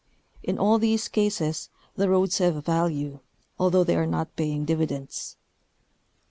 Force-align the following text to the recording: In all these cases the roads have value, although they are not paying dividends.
In 0.41 0.57
all 0.57 0.79
these 0.79 1.07
cases 1.07 1.69
the 1.95 2.09
roads 2.09 2.39
have 2.39 2.65
value, 2.65 3.19
although 3.59 3.83
they 3.83 3.95
are 3.95 4.07
not 4.07 4.35
paying 4.35 4.65
dividends. 4.65 5.37